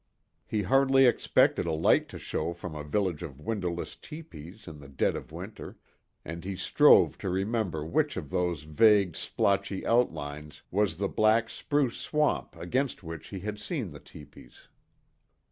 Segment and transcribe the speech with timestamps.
[0.47, 4.87] He hardly expected a light to show from a village of windowless tepees in the
[4.89, 5.77] dead of winter,
[6.25, 11.97] and he strove to remember which of those vague splotchy outlines was the black spruce
[11.99, 14.69] swamp against which he had seen the tepees.